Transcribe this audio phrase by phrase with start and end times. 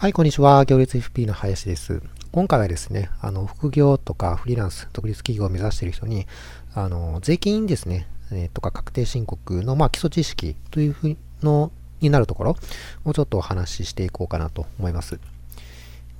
[0.00, 0.64] はい、こんにちは。
[0.64, 2.00] 行列 FP の林です。
[2.32, 6.26] 今回はですね、あの、副業とかフリーランス、独立企業を目指している人に、
[6.74, 11.70] あの、税金ですね、えー、とか確定申告の、まあ、基礎知識というふうの、
[12.00, 12.56] になるところ
[13.04, 15.20] をちょっとお話ししていこうかなと思います。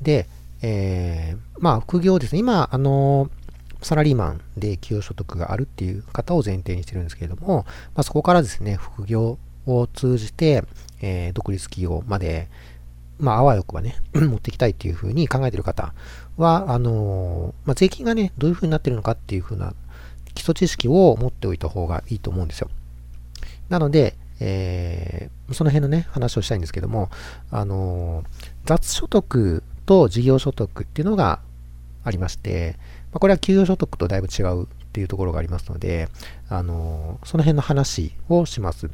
[0.03, 0.27] で、
[0.61, 2.39] えー、まあ、副業ですね。
[2.41, 3.31] 今、あの、
[3.81, 10.65] サラリーマンで給与所得があるっていう方を前提にしてるんですけれども、まあ、そこからですね、副業を通じて、
[11.01, 12.51] えー、独立企業まで、
[13.21, 15.93] まあ、あわよくばね、 持っていきたいっていうふうに考えている方
[16.37, 19.75] は、あのまあ、税金がね、どういうふうになってるのかっていうふうな
[20.35, 22.69] 基礎知識を持っておいた方がいいと思うんですよ。
[23.69, 27.11] なので、えー、その辺のね、話をしたいんですけども、
[27.51, 28.25] あの
[28.65, 31.41] 雑所得と事業所得っていうのが
[32.05, 32.77] ありまして、
[33.13, 36.09] まあ、これは給与所得とだいぶ違うっていうところがありますので、
[36.49, 38.91] あの、その辺の話をします。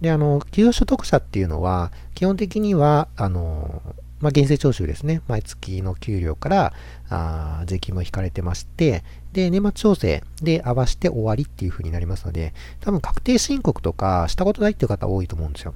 [0.00, 3.82] で、あの、給与所得者っていうのは、基本的には、あの、
[4.20, 5.22] まあ、減税徴収ですね。
[5.26, 6.72] 毎月の給料から
[7.08, 15.74] あ税金も引かれてまして、で、年末調整で合わせて終わりっていう風になりますので、多分確定申告とかしたことないっていう方多いと思うんですよ。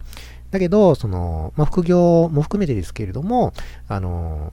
[0.51, 3.55] だけど、その、まあ、副業も含めてですけれども、
[3.89, 4.53] あの、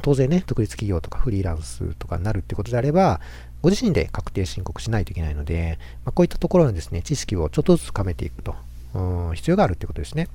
[0.00, 3.20] 当然ね、独立企業とかフリーランスとかになるってことであれば、
[3.60, 8.56] ご自身で確定申告しないといけないので、まあ、こういったところのですね、知識をちょっとずつ深めていくと、
[8.94, 10.28] うん必要があるってことですね。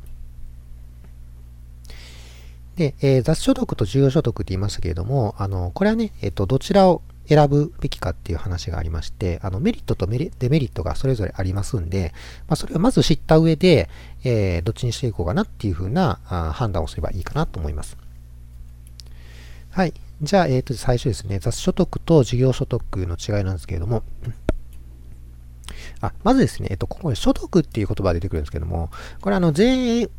[2.78, 12.14] で、えー、雑所得と重要所得って言いましたけれども、あの、これはね、えっ、と、どちらを選ぶべきかっていう話がありまして、あの、メリットとデメリットがそれぞれありますんで、
[12.48, 13.90] まあ、それをまず知った上で、
[14.24, 17.98] えー、どっちにしていこうかなっていうふうなあ判断をすればいいかなと思います。
[19.78, 19.94] はい。
[20.24, 24.02] じゃあ、えっ、ー、と、最初ですね、雑所得と事業所得の違いなんですけれども、
[26.02, 28.90] あ、まずですね、えっ、と、ここで所得っていう言葉が出てくるんですけども、
[29.22, 30.10] これあの、税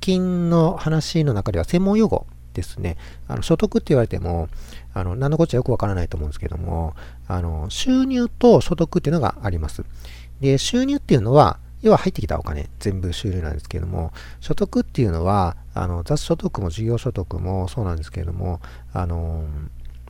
[0.00, 2.96] 金の話の中では専門用語ですね。
[3.28, 4.48] あの、所得って言われても、
[4.94, 6.94] あの、何のこっちゃよくわからないと思うんですけども、
[7.28, 9.84] あの、収入と所得っていうのがあります。
[10.40, 18.62] で、収入っていうのは、要は入ってきたお金、全部収入なんですけれども、所得っていうのは、あの雑所得も事業所得もそうなんですけれども、
[18.94, 19.44] あの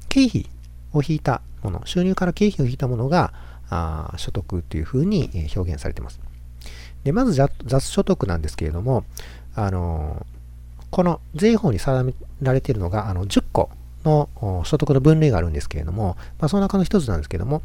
[0.09, 0.49] 経費
[0.93, 3.33] を引いたもの、収入から経費を引いたものが
[3.71, 6.21] あ所得っていうふうに表現されています。
[7.03, 9.05] で、まず雑所得なんですけれども、
[9.57, 10.25] あの
[10.93, 13.69] この税法に定められているのがあの10個
[14.05, 14.29] の
[14.65, 17.63] 所得の分類があるんですけれども、まあ、その中の一つなんですけれども、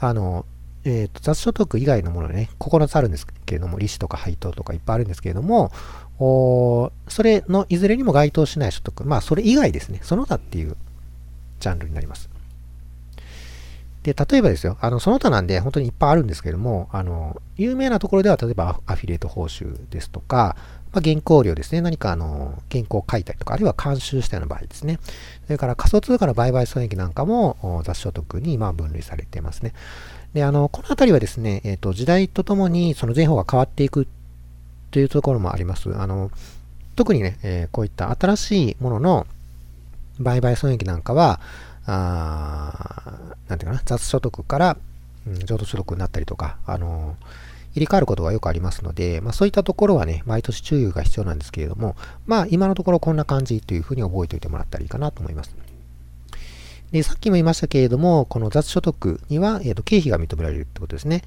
[0.00, 0.46] あの
[0.84, 5.70] えーと、雑所得以外のものね、9つあるんですけれども、利子とか配当とかいっぱいあるんですけれども、
[6.18, 10.76] おそれのいずれにも該当しない所得、まあそれ以外ですね、その他っていう
[11.60, 12.28] ジャンルになります。
[14.02, 20.56] で、例えばですよ、あの、その他なんで本当にいっぱいあるんですけれども、あの、有名なところでは例えばアフィリエイト報酬ですとか、
[20.92, 21.80] まあ、原稿料ですね。
[21.80, 24.98] 何かあの、原稿を書いたりとか、あるいは監修したような場合ですね。
[25.46, 29.72] それから仮想通貨の売買損益なんかも雑所得にまあ分類されていますね。
[30.34, 34.06] で、あの、このあたりはですね、えっ、ー、と、時代とともにその税法が変わっていく
[34.90, 35.94] というところもあります。
[35.96, 36.30] あの、
[36.96, 39.26] 特にね、えー、こういった新しいものの
[40.20, 41.40] 売買損益なんかは、
[41.84, 44.76] あなんていうかな、雑所得から、
[45.26, 47.16] うん、譲渡所得になったりとか、あの
[47.74, 55.54] 入れ替わることがよくありますので、まあ、そういったところはね、毎年注意が必要なんですけれども、まあ、今のところこんな感じというふうに覚えておいてもらったらいいかなと思います。
[56.92, 61.22] で、さっきも言いましたけれども、この雑所得には、えーと、経費が認められるってことですね。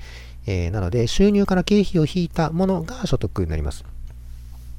[0.46, 3.84] えー、なので、収入から経費を引いたものが所得になります。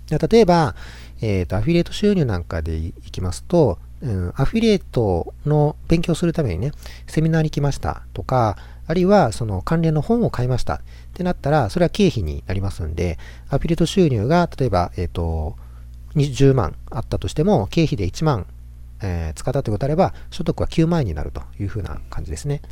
[0.09, 0.77] 例えば、
[1.21, 6.73] えーと、アフィリエイト収入なんかでいきますと、うん、アフィリエイトの勉強するためにね、
[7.09, 10.81] セミナーに来ましたとか、あるいはその関連の本を買いましたっ
[11.15, 13.19] てなったら、それは経費になりますんで、
[13.49, 15.57] アフィリエイト収入が例えば、えっ、ー、と、
[16.15, 18.47] 10万あったとしても、経費で1万
[19.03, 22.63] えー、使ったということであれば、所得は9万円になるというふうな感じですね。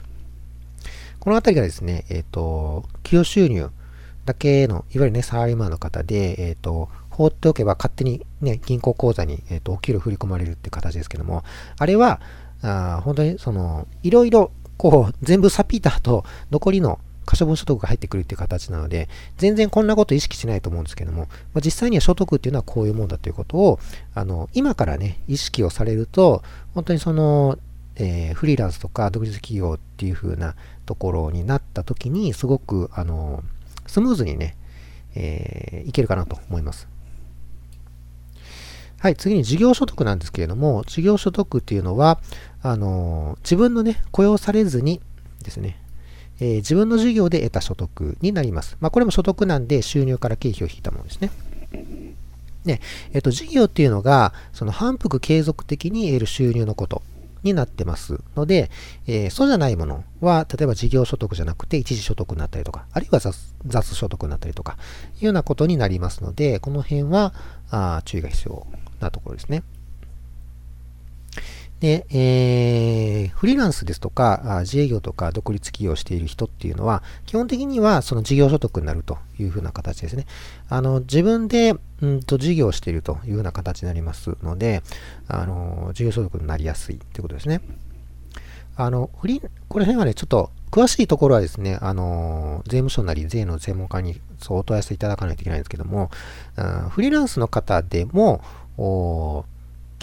[1.20, 3.70] このあたりがですね、えっ、ー、と、給与収入
[4.24, 11.44] だけの、いわゆるね、サラリーマンの方で、えっ、ー、と、放っておけば勝手にね、銀行口座に、えっ、と、お給料振り込まれるっていう形ですけども、
[11.78, 12.20] あれは、
[12.62, 23.78] あ本当にその、いろいろ、こう、全部サピーターと残りの可処分所得が入ってくるっていう形なので、全然こんなこと意識しないと思うんですけども、まあ、実際には所得っていうのはこういうもんだということを、
[24.14, 26.42] あの、今からね、意識をされると、
[26.74, 27.58] 本当にその、
[27.96, 33.42] えー、フリーランスとか独立企業っていう風なところになった時に、すごく、あの、
[33.86, 34.56] スムーズにね、
[35.14, 36.88] えー、いけるかなと思います。
[39.04, 42.20] はい、次に事業所得なんですけれども、事業所得っていうのは、
[42.62, 45.02] あの、自分のね、雇用されずに
[45.42, 45.78] ですね、
[46.40, 48.76] えー、自分の事業で得た所得になります。
[48.80, 51.30] まあ、これも所得なんで収入から経費を引いたものですね。
[52.64, 52.80] で、
[53.12, 57.02] えっと、事業っていうのが、その反復継続的に得る収入のこと
[57.42, 58.70] になってますので、
[59.06, 64.78] えー、そうじゃないものは、例えば事業所得じゃなくて一時所得になったりとか、あるいは雑雑所得になったりとか、
[65.18, 67.34] いうようなことになりますので、この辺は
[67.70, 68.66] あ注意が必要
[69.00, 69.62] なところですね。
[71.84, 80.24] で、えー、フリーランスですとか、自営業とか独立企業している人っていうのは、基本的にはその事業所得になるというふうな形ですね。
[80.70, 84.82] あの、自分で、うんと、事業をしているというふうな形になりますので、
[85.28, 87.60] あの、事業所得になりやすいということですね。
[88.76, 96.10] あの、フリー、この辺はね、ちょっと詳しいところはですね、あの、税務署なり税の専門家にそうお問い合わせいただかないといけないんですけども、
[96.88, 98.42] フリーランスの方でも、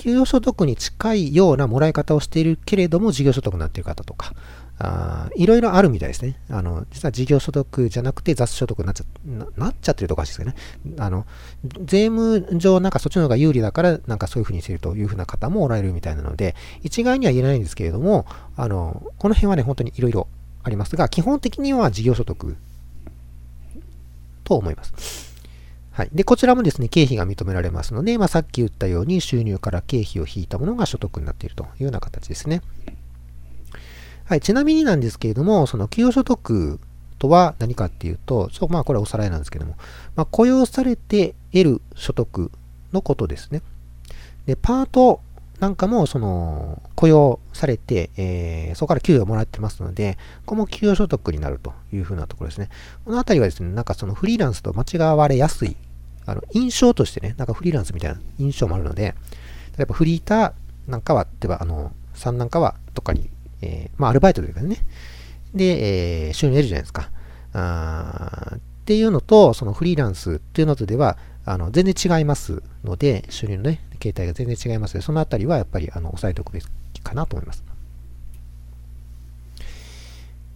[0.02, 4.34] 給与所得に近いようなもらい方をしているけれども、事業所得になっている方とか、
[4.80, 6.40] あいろいろあるみたいですね。
[6.50, 10.98] あの、実は事業所得じゃなくて雑所得になっちゃななっちゃってるとおかしいですけどね。
[10.98, 11.28] あの、
[11.86, 18.26] 税務上なんかそっちの方が有利だから、なんかそういうふうにしてるというふうな方もおられるみたいなので、一概には言えないんですけれども、
[18.58, 20.28] あの、この辺はね、本当にいろいろ
[20.64, 22.58] ありますが、基本的には事業所得
[24.44, 25.31] と思います。
[25.92, 26.10] はい。
[26.14, 32.62] で、こちらもですね、経費が認められますので、まあ、さっき言ったように収入から経費を引いたものが所得になっているというような形ですね。
[34.26, 34.42] はい。
[34.42, 36.80] ちなみになんですけれども、その給与所得
[37.20, 39.76] とは何かっていうと、ちょっとまあこれはおさらいなんですけども、
[40.16, 42.52] まあ、雇用されて得る所得
[42.94, 43.62] のことですね。
[44.46, 45.20] で、パート
[45.62, 52.70] なんかもその雇用されて、えー、そこから給与をもらってますので、ここも給与所得になるというふうなところですね。
[53.06, 55.78] このあたりはですね、なんかそのフリーランスと間違われやすい、
[56.26, 59.14] あの印象としてね、なんかフリーランスみたいな印象もあるので、
[59.78, 63.30] 例えばフリーターなんかは、例えばあの、さんなんかはとかに、
[63.62, 64.78] えー、まあアルバイトというかね、
[65.54, 67.12] で、えー、収入得るじゃないですか。
[67.54, 76.62] あっていうのと、そのフリーランスっていうのとでは、あの全然違いますので、収入のね、形態が全然違いますので、そのあたりはやっぱりあの押さえておくべ
[76.94, 77.64] きかなと思います。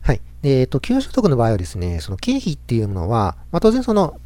[0.01, 0.21] はい。
[0.43, 4.19] えっ、と、給与所得の場合はですね、その経費っていうのは、まあ、当然その、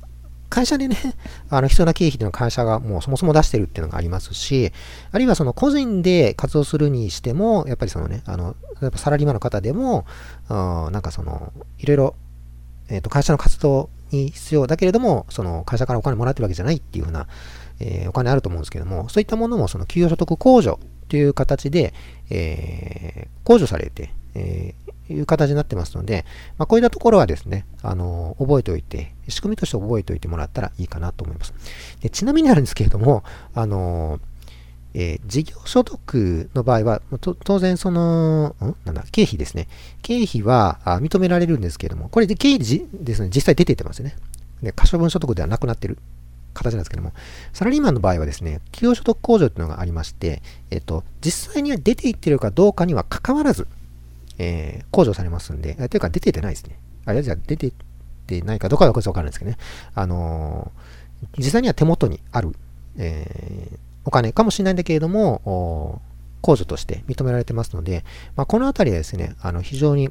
[0.50, 0.98] 会社でね、
[1.50, 4.74] あの必要な経費っていうのは会社がもうそもそも出してるっていうのがありますし、
[5.12, 10.06] あるいはその個人で活動するにしても、やっぱりそのね、あの、例えばサラリーマンの方でも、
[10.50, 12.16] なんかその、いろいろ、
[12.90, 17.28] えっ、ー、と、会社の活動に必要だけれども、その会社からお金もらってるわけじゃないっていうふうな、
[17.80, 21.94] えー、お金あると思うんですけども、そういったものもその給与所得控除という形で、
[22.30, 26.26] えー、控除されて、えー、いう形になってますので、
[26.58, 31.54] まあ、こういったところはですね、あのー、覚えておいて、仕組みとして覚えておいてもらったらいいかなと思います。
[32.02, 33.24] でちなみにあるんですけれども、
[33.54, 34.29] あのー
[34.94, 37.02] えー、事業所得の場合は、
[37.44, 38.76] 当然その、ん？
[38.86, 39.68] なんだ、経費ですね。
[40.02, 44.16] 経費はあ認められるんですけれども、これで経費ですね、実際出ていってますよね。
[44.64, 45.98] で、可処分所得ではなくなってる
[46.54, 47.14] 形なんですけども、
[47.54, 50.42] サラリーマンの場合はですね、企業所得控除っていうのがありまして、
[50.72, 53.68] えっ、と、実際には出ていってるかどうかには関わらず、
[54.40, 56.80] えー、控除されますんで、というか出ていってないですね。
[57.06, 57.74] あれじゃあ出ていっ
[58.26, 59.58] てないかどうかはわからないですけどね。
[59.94, 62.56] あのー、実際には手元にある、
[62.98, 63.78] えー、
[64.10, 66.02] お金かもしれないんだけれども、
[66.42, 68.04] 控除として認められてますので、
[68.36, 70.10] まあ、このあたりはですね、あの非常に、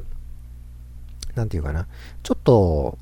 [1.35, 1.89] なんていうかな、
[2.23, 2.97] ちょっと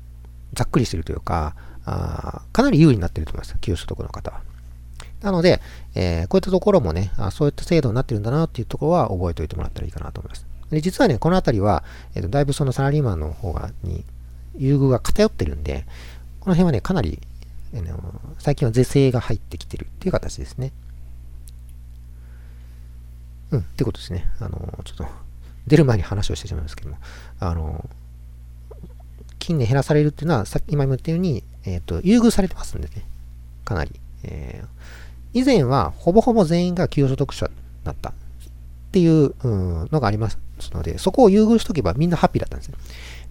[0.53, 1.55] ざっくりしてるというか、
[1.85, 3.55] あかなり有利になってると思います。
[3.61, 4.41] 給与所得の方は。
[5.21, 5.61] なので、
[5.93, 10.47] えー、こういったところもねあ、そういった制度になってるんだなっていうところは覚えておいてもらったらいいかなと思います。
[10.71, 11.83] で実はね、このあたりは、
[12.15, 14.03] えーと、だいぶそのサラリーマンの方がに
[14.57, 15.85] 優遇が偏ってるんで、
[16.39, 17.19] この辺はね、かなり、
[17.73, 17.99] えー、
[18.39, 20.71] 最近は是正が入ってきてるっていう形ですね。
[23.51, 24.29] うん、ってことですね。
[24.39, 25.07] あの、ちょっと、
[25.67, 26.97] 出る前に話をしてしまいますけども、
[27.39, 27.89] あの、
[29.39, 33.05] 近年減らされるっていうのは、さっき今言ったように、えっ、ー、と、優遇されてますんでね。
[33.63, 33.91] かなり。
[34.23, 37.49] えー、以前は、ほぼほぼ全員が給与所得者
[37.83, 38.13] だったっ
[38.91, 40.37] ていう、うん、のがあります
[40.73, 42.77] ので、そこを優遇しとけばみんなハッピーだったんですね。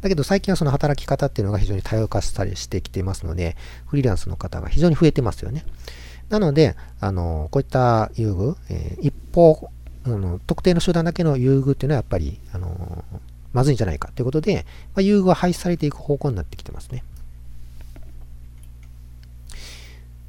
[0.00, 3.56] だけど最近はその働き方っていうのが非常に多様化したりしてきていますので、
[3.86, 5.64] フリーランスの方が非常に増えてますよね。
[6.28, 9.70] なので、あの、こういった優遇、えー、一方、
[10.06, 13.04] あの特定の集団だけの優遇っていうのはやっぱり、あの
[13.52, 17.02] まずいんじゃないかということで、まあ、優遇は廃止されていく方向になってきてますね。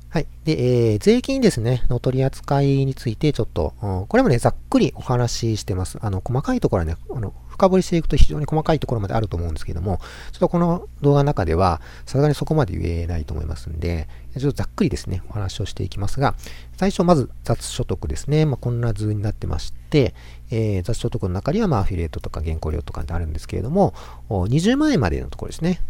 [0.09, 0.27] はい。
[0.45, 5.99] で、えー、税金ですね、の取り扱いについてちょっと、うん、これもね、ざっくりお話ししてます。
[6.01, 9.99] あの、細かいところはね、あの深掘りしていくと非常に細かいところまであると思うんですけども、
[10.31, 16.35] ちょっとこの動画の中では、さすがにそこまで言えないと思いますんで、ちょっとざっくりですね、お話をしていきますが、
[16.77, 18.45] 最初まず雑所得ですね。
[18.45, 20.13] まあ、こんな図になってまして、
[20.51, 23.93] えー、雑所得の中には、まあ、アフィリエイトとか原稿料とかってあるんですけれども、
[24.29, 25.81] 20万円までのところですね。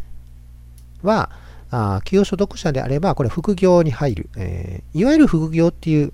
[1.04, 1.30] は、
[1.70, 6.14] あ給与所得者であれば、これ副業に入る、えー、いわゆる副業っていう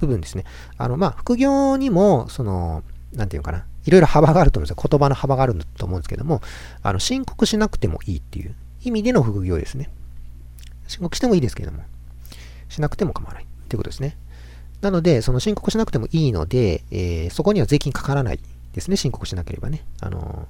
[0.00, 0.44] 部分ですね。
[0.76, 2.82] あの、まあ、副業にも、その、
[3.14, 4.88] なんていうかな、いろいろ幅があると思うんですよ。
[4.90, 6.42] 言葉の幅があると思うんですけども、
[6.82, 9.90] あの、申告しなくてもいいっていう意味での副業ですね。
[10.88, 11.82] 申告してもいいですけれども、
[12.68, 14.16] しなくても構わないっていうことですね。
[14.80, 18.40] なので、その申告しなくてもいいので、えー、そこには税金かからない
[18.72, 19.84] ですね、申告しなければね。
[20.00, 20.46] あの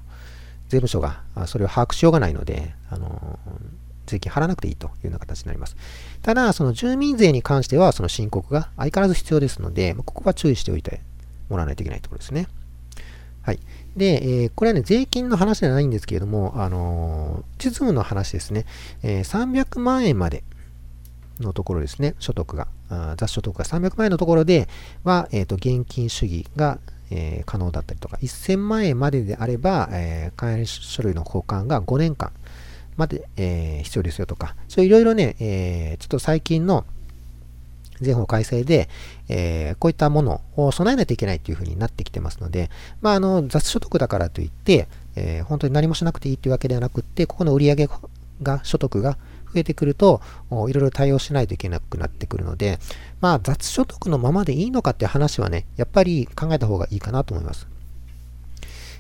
[0.69, 3.39] 税務署がそれを把握しようがないので、あの
[4.07, 5.77] 税金払わなくていいというような形になります。
[6.23, 11.01] ただ、その住民税に関しては、その申告が相変わらず必要ですので、ここは注意しておいて
[11.49, 12.49] もらわないといけないところですね。
[13.47, 13.61] はい。
[13.97, 18.67] で、えー、これはね、税金の話じゃないんですけれども、あのー、地図の話ですね、
[19.05, 20.43] えー、300万円まで
[21.39, 24.69] のところですね、所得が、あ雑所得が300万円のところで
[25.05, 26.81] は、えっ、と、現金主義が、
[27.13, 32.33] え可能だったりとか、1000万円までであれば、え関連書類の交換が5年間
[32.97, 36.85] まで、え必要ですよとか、そういろいろね、えちょっと最近の
[38.01, 38.89] 税法改正で、
[39.29, 47.89] えー、こういったものを備えないといけないというふうになってきてますので、まあ、あの雑所得だからといって、えー、本当に何もしなくていいというわけではなくって、ここの売上
[48.43, 49.17] が、所得が
[49.53, 52.79] 増えてくると、いろいろ対応しないといけなくなってくるので、
[53.21, 57.67] まあ、雑所得のままでいいのかっていう話はね、やっぱり考えた方がいいかなと思います。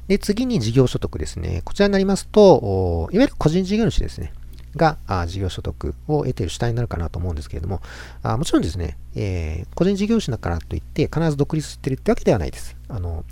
[0.09, 1.62] で、次に事業所得ですね。
[1.65, 4.33] こちらになりますと、いわゆる個人事業主ですね。
[4.76, 7.80] が事業所得を得ている主体になるかなと思うんですけれども、
[8.23, 12.76] あもちろんですね、え、個人事業主だからといって必ず独立してるってわけではないです。
[12.88, 13.25] あの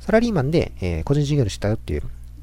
[0.00, 2.02] サラリーマンで、え、個人事業主だよっていう、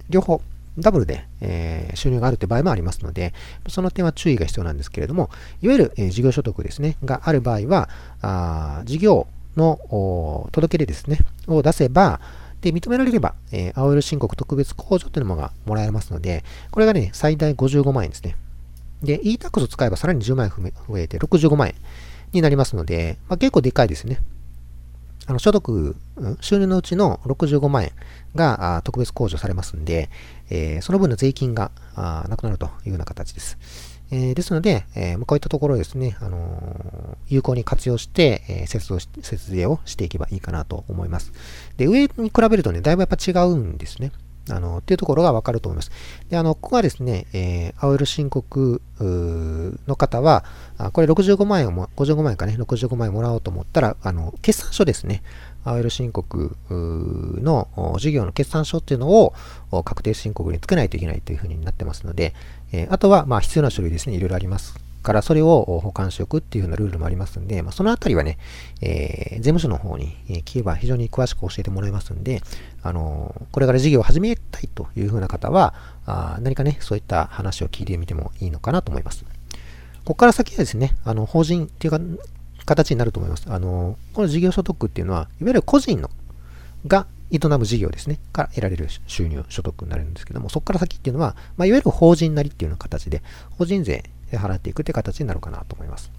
[0.10, 0.42] 両方
[0.77, 3.34] ダブルで、え、収入があるって場合もありますので、
[3.68, 5.30] その点は注意が必要なんですけれども、
[5.62, 7.89] いわゆる、え、事業所得ですね、がある場合は、
[8.22, 12.22] あ事業の届け出ですね、を出せば、
[12.62, 18.36] で、認められれば、えー、青色申告特別控除というのがもらえますので、これがね、最大55万円ですね。
[19.04, 21.76] で、e-tax を使えばさらに10万円増えて65万円
[22.32, 24.22] になりますので、まあ、結構でかいですね。
[25.28, 25.96] あの所得、
[26.40, 27.92] 収入のうちの65万円
[28.34, 30.10] が特別控除されますんで、
[30.50, 33.58] えー、その分の税金がなくなるというような形です。
[34.10, 41.34] えー、ですので、えー、こういったところですね、あの有効に活用して、え節を節税をしていけばいいかなと思います。
[41.78, 44.12] で、上に比べるとね、だいぶやっぱ違うんですね。
[44.54, 45.92] あの、っていうところがわかると思います。
[46.30, 50.44] で、あの、ここはですね、えー、青色申告の方は、
[50.77, 55.24] あこれ65万円をも、55万円かね、65万円もらおうと思ったら、あの、決算書ですね。
[55.63, 57.68] 青色申告の
[58.00, 59.34] 事業の決算書っていうのを
[59.84, 62.34] 確定申告につけないといけないというふうになってますので、
[62.72, 68.38] えあとは、まあ、必要な書類ですね、いろいろありますから、それを保管しておくっていうようなルールもありますんで、まあ、そのあたりはね、
[68.82, 72.42] えー、税務署の方に聞けば非常に詳しく教えてもらえますんで、
[72.84, 75.74] あのー、これから事業を始めたいというふうな方は、
[76.06, 79.24] あ何かね、そういった話を聞いてみてもいいのかなと思います。
[79.24, 82.02] ここから先はですね、あの、法人っていうか、
[82.66, 83.46] 形になると思います。
[83.48, 86.10] あの、この事業所得っていうのは、いわゆる個人の
[86.86, 93.22] が営む事業ですね、から得られる収入、所得になるんですけども、そこから先っていうのは、まあ、いわゆる法人なりっていうような形で、
[93.52, 96.12] 法人税払っていくって形になるかなと思います。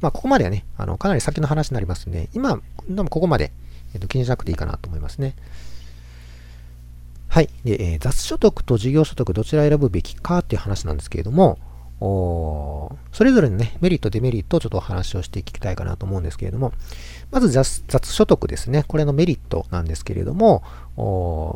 [0.00, 3.52] まあ、ここまではね、あのかなり先の話になりますので、今、でもここまで、
[3.94, 5.34] えー、と気にしなくていいかなと思いますね。
[7.28, 7.50] はい。
[7.64, 11.58] で、えー、雑所得と事業所得どちら選ぶべきかっていう話なんですけれども、
[12.00, 16.72] おそれぞれのね、メリット、デメリットをちょっとお話をしていきたいかなと思うんですけれども、
[17.30, 18.84] まず雑所得ですね。
[18.88, 20.62] これのメリットなんですけれども、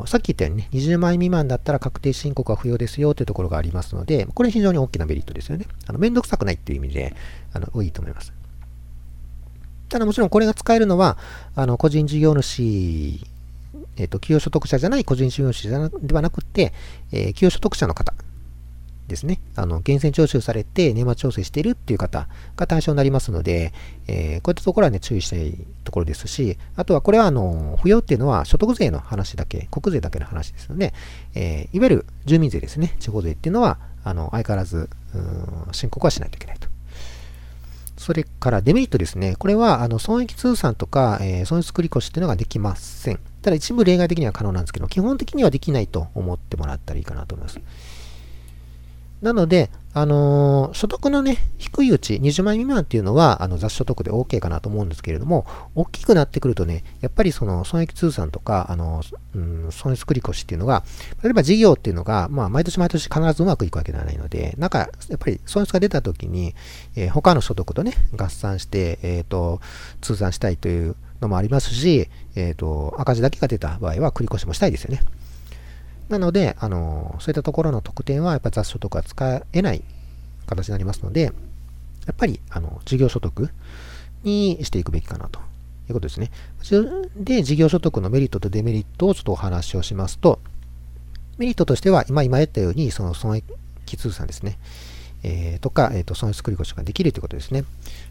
[0.06, 5.66] さっき言ったようにね、20万円未満だったら確定申告は不要ですよというところがありますので、これ非常に大きなメリットですよね。
[5.86, 7.14] あの、めんどくさくないっていう意味で、
[7.54, 8.32] あの、いいと思います。
[9.88, 11.16] ただもちろんこれが使えるのは、
[11.54, 13.20] あの、個人事業主
[13.96, 16.72] えっ、と、企業所得者じゃない個人事業主ではなくて、
[17.12, 18.12] えー、企業所得者の方
[19.08, 23.72] ですね、あの、源泉徴収されて年末調整しているっていう方が対象になりますので、
[24.06, 30.94] えー、こういったところはね、注意したいところですし、あとはこれは、あの、不要っていうのは所得税の話だけ、国税だけの話ですので、
[31.34, 34.88] えー、いわゆる住民税ですね、地方税っていうのは、あの、相変わらず、
[35.72, 36.68] 申告はしないといけないと。
[37.96, 39.34] それからデメリットですね。
[39.38, 43.20] これは、あの、損益通算とか、えー、損失繰り越しっていうのができません。
[43.40, 47.60] ただ一部例外的には可能なんですけど、基本的にはできないと思ってもらったらいいかなと思います。
[49.24, 59.02] なので、あのー、所得のね、低いうち、20万円未満っていうのは、あの、雑所得で OK かなと思うんですけれども、大きくなってくるとね、やっぱりその、損益通算とか、あの、
[59.34, 60.84] うん、損失繰越っていうのが、
[61.22, 66.54] 例えば事業っていうのが、まあ、毎年毎年必ずうまくいくわけではないので、なんか、やっぱり損失が出た時に、
[66.94, 69.62] えー、他の所得とね、合算して、えっ、ー、と、
[70.02, 75.00] 通算したいというのもありますし、えっ、と、赤字だけが出た場合は繰越しもしたいですよね。
[76.08, 79.82] なので、あのそういったところの特典はやっぱ雑所得は使えない
[80.46, 81.32] 形になりますので、
[82.06, 83.50] やっぱり、あの、事業所得
[84.22, 85.42] にしていくべきかなとい
[85.90, 86.30] うことですね。
[87.16, 90.40] で、事業所得のメリットとデメリットをちょっとお話をしますと、
[91.38, 94.58] メリットとしては、今、今言ったように、その損益通算ですね。
[95.24, 97.64] えー、とか、えーと、損失繰越ができるということですね。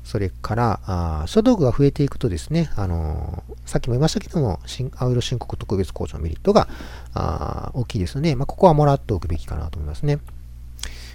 [0.03, 6.67] それから、あ所得が増えていくとですね、あのー、さっきも言いましたけども、新青色申告特別控除のメリットが
[7.13, 10.19] あ大きいですので、まあ、ここはもらっておくべきかなと思いますね。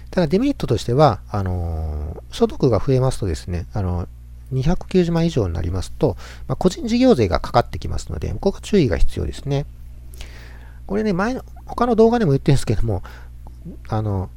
[0.09, 4.07] ただデメリットとしては、あのー、所得が増えますとですね、あの
[4.53, 6.15] 290万以上になりますと、
[6.47, 9.65] まあ、個人事業税がかかってきますので、ここが注意が必要ですね。
[10.87, 13.03] これね、前の、他の動画でも言ってるんですけども、
[13.89, 14.29] あの、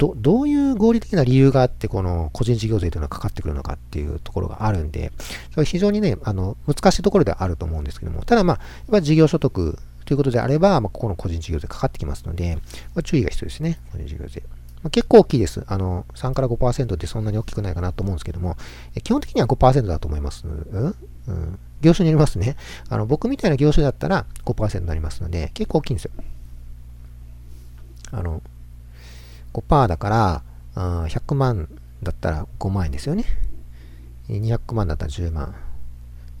[0.00, 5.12] どどういう合理的な理由があって、この個人事業税というのはかかってくるのかっていうところがあるんで、
[5.52, 12.56] それ非常にね、あの難しいところではあると思うんですけども、ただまあ、やっぱ事業所得ということであれば、まあ、ここの個人事業税かかってきますので、
[12.94, 14.42] まあ、注意が必要ですね、個人事業税。
[14.82, 15.62] まあ、結構大きいです。
[15.66, 18.56] あの、3から5%ってそんなに大きくないかなと思うんですけども、
[19.04, 20.46] 基本的には5%だと思います。
[20.46, 20.94] うん、
[21.26, 22.56] うん、業種によりますね。
[22.88, 26.12] あの僕みたいな業種だったら5%になりますので、結構大きいんですよ。
[28.12, 28.42] あの、
[29.52, 30.42] 5%だから、
[30.74, 31.68] あ100万
[32.02, 33.24] だったら5万円ですよね。
[34.28, 35.54] 200万だったら10万。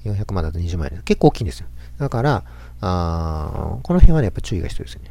[0.04, 1.02] 400万だと20万円。
[1.02, 1.66] 結構大きいんですよ。
[1.98, 2.44] だから、
[2.80, 5.10] あこの辺はね、やっぱ注意が必要ですよね。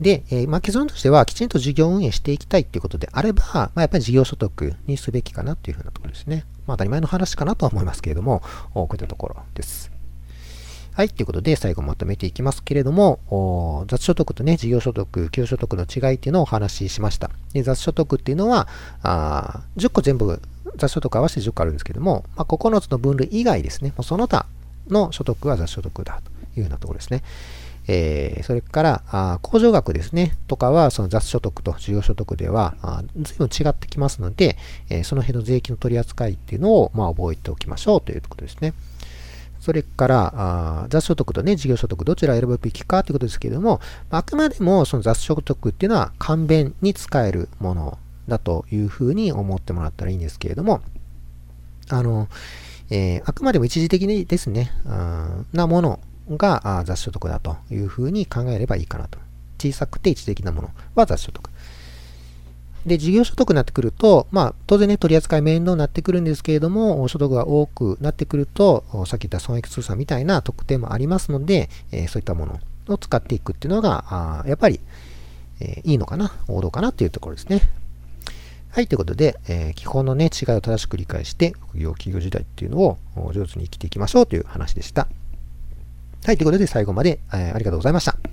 [0.00, 6.46] で、えー、まあ、結論としては、きちんと事業運営していきたいっていうことであれば、まあ、やっぱり事業所得にすべきかなっていうふうなところですね。
[6.66, 8.42] まあ、当たり前の話かなとは思いますけれども、
[8.72, 9.99] こういったところです。
[11.00, 17.30] はい、ということで最後まとめていきますけれども、雑所得とね、事業所得、給与所得の違いっていうのをお話ししました。
[17.54, 18.68] で雑所得っていうのは
[19.02, 20.42] あ、10個全部、
[20.76, 24.44] 雑所得合わせて10個あるんですけども、まあ、9つの分類以外ですね、もうその他
[24.90, 27.22] の所得は雑所得だというようなところですね。
[27.88, 34.58] えー、それから、あ控除額ですね、とかは、その雑所得と事業所得では、あ随分違ってきますので、
[34.90, 38.74] えー、その辺の税金の取り扱いっていうのを、まあ、覚えておきましょうということですね。
[39.60, 50.80] それから、雑所得とね、事業所得、どちらを選ぶべきかということですけれども、あくまでもその雑所得っていうのは簡便に使えるものだというふうに思ってもらったらいいんですけれども、
[51.90, 52.28] あの、
[52.88, 54.72] えー、あくまでも一時的にですね、
[55.52, 59.18] なものが雑所得だというふうに考えればいいかなと。
[59.60, 61.49] 小さくて一時的なものは雑所得。
[62.86, 74.80] で、事業所得になってくると、まあ、当然ね、取り扱い面倒になってくるんですけれども、所得が多くなってくると、さっき言った損益通算みたいな特典もありますので、えー、そういったものを使っていくっていうのが、あやっぱり、
[75.60, 77.60] えー、いいのかな、王道かなっていうところですね。
[78.70, 82.98] はい、ということで、えー、基本のね、違いを正しく理解して、副業企業時代っていうのを
[83.34, 85.08] 上手に生きていきましょうという話でした。
[86.24, 88.29] はい、ということで最後まで、え、ありがとうございました。